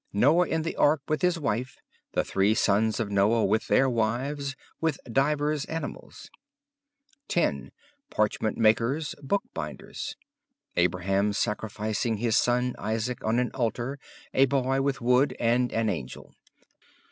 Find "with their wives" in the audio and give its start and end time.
3.45-4.55